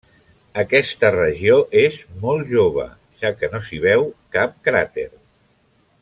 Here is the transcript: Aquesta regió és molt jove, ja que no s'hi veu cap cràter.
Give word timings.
Aquesta 0.61 1.09
regió 1.15 1.57
és 1.83 1.99
molt 2.25 2.49
jove, 2.53 2.85
ja 3.25 3.31
que 3.41 3.49
no 3.55 3.61
s'hi 3.67 3.81
veu 3.87 4.07
cap 4.39 4.57
cràter. 4.69 5.05